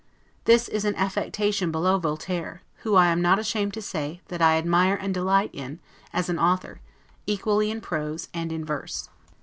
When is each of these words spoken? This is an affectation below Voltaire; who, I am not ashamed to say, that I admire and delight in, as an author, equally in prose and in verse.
This 0.45 0.67
is 0.67 0.83
an 0.83 0.95
affectation 0.95 1.71
below 1.71 1.99
Voltaire; 1.99 2.63
who, 2.77 2.95
I 2.95 3.09
am 3.09 3.21
not 3.21 3.37
ashamed 3.37 3.75
to 3.75 3.83
say, 3.83 4.19
that 4.29 4.41
I 4.41 4.57
admire 4.57 4.95
and 4.95 5.13
delight 5.13 5.51
in, 5.53 5.79
as 6.11 6.27
an 6.27 6.39
author, 6.39 6.81
equally 7.27 7.69
in 7.69 7.81
prose 7.81 8.27
and 8.33 8.51
in 8.51 8.65
verse. 8.65 9.09